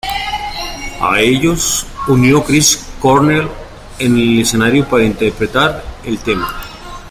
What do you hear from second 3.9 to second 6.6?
en el escenario para interpretar el tema.